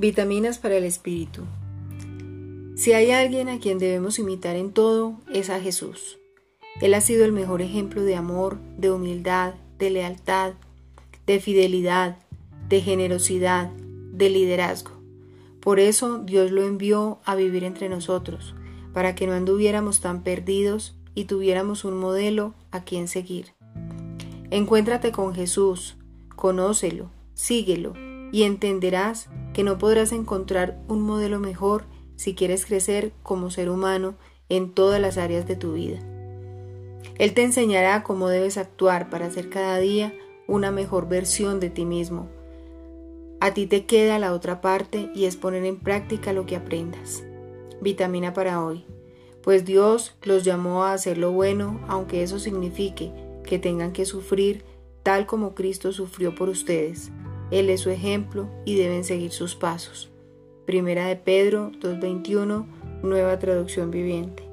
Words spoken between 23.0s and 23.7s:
seguir.